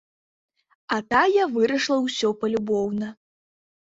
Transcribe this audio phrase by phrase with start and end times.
[0.95, 3.07] А тая вырашыла ўсё палюбоўна.